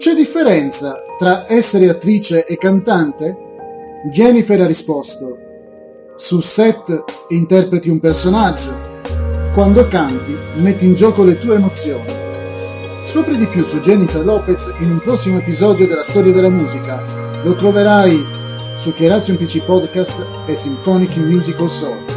[0.00, 3.36] C'è differenza tra essere attrice e cantante?
[4.10, 5.36] Jennifer ha risposto:
[6.16, 8.72] Sul set interpreti un personaggio,
[9.52, 12.10] quando canti metti in gioco le tue emozioni.
[13.02, 17.02] Scopri di più su Jennifer Lopez in un prossimo episodio della storia della musica.
[17.42, 18.24] Lo troverai
[18.78, 22.09] su Chiarazio PC Podcast e Symphonic Musical Soul.